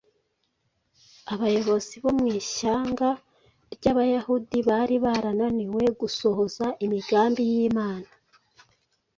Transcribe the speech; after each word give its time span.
Abayobozi 1.33 1.95
bo 2.03 2.11
mu 2.17 2.25
ishyanga 2.39 3.07
ry’Abayahudi 3.75 4.57
bari 4.69 4.95
barananiwe 5.05 5.83
gusohoza 5.99 6.65
imigambi 6.85 7.41
yImana 7.51 8.09